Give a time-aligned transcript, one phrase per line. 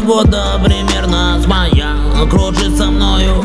[0.00, 1.96] года примерно с мая
[2.30, 3.44] Кружится мною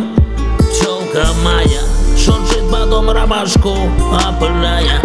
[0.60, 1.82] пчелка моя.
[2.18, 5.02] Шуршит потом ромашку опыляя.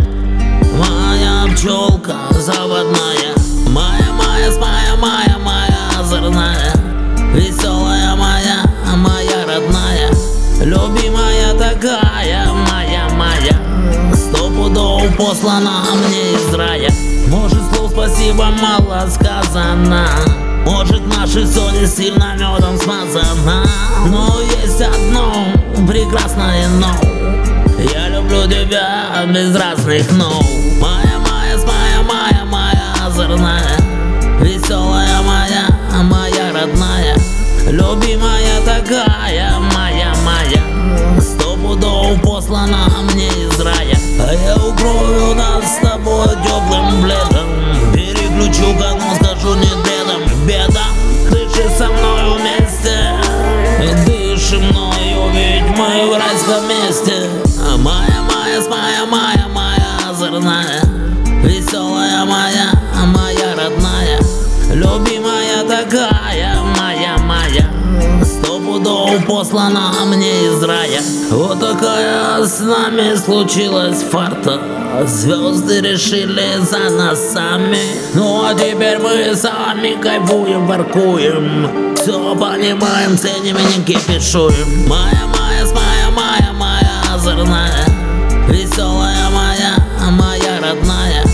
[0.79, 3.35] Моя пчелка заводная.
[3.69, 6.73] Моя, моя, моя, моя, моя озорная.
[7.35, 8.65] Веселая моя,
[8.97, 10.11] моя родная.
[10.61, 14.15] Любимая такая, моя, моя.
[14.15, 16.91] Сто пудов послана мне из рая.
[17.29, 23.65] Может слов спасибо мало сказано Может наши соли сильно медом смазано
[24.07, 25.47] Но есть одно
[25.89, 26.95] прекрасное но
[27.93, 30.41] Я люблю тебя без разных но
[30.81, 33.79] Моя, моя, моя, моя, моя озорная
[34.41, 35.69] Веселая моя,
[36.03, 37.17] моя родная.
[37.69, 41.21] Любимая такая, моя, моя.
[41.21, 43.31] Сто пудов послана мне
[56.89, 57.29] месте
[57.61, 60.83] А Моя, моя, моя, моя, моя озорная
[61.43, 62.73] Веселая моя,
[63.07, 64.19] моя родная
[64.71, 67.71] Любимая такая, моя, моя.
[68.23, 71.01] Сто пудов послана мне из рая.
[71.31, 74.61] Вот такая с нами случилась фарта.
[75.07, 77.81] Звезды решили за нас сами.
[78.13, 84.87] Ну а теперь мы сами кайфуем, воркуем Все понимаем, ценим и не кипишуем.
[84.87, 85.48] Моя, моя
[87.19, 87.85] озорная
[88.49, 89.75] Веселая моя,
[90.11, 91.25] моя родная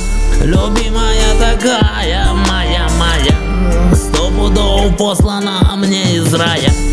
[0.43, 3.95] Любимая такая, моя, моя.
[3.95, 6.84] Сто пудов послана мне из рая